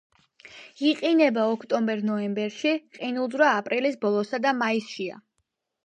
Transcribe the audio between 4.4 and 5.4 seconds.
და მაისშია.